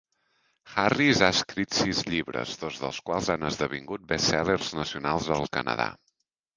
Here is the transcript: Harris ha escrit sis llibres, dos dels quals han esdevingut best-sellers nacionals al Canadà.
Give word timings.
Harris 0.83 1.21
ha 1.27 1.29
escrit 1.33 1.77
sis 1.81 2.01
llibres, 2.09 2.55
dos 2.63 2.81
dels 2.87 2.99
quals 3.11 3.31
han 3.37 3.49
esdevingut 3.53 4.11
best-sellers 4.15 4.75
nacionals 4.83 5.35
al 5.41 5.51
Canadà. 5.57 5.93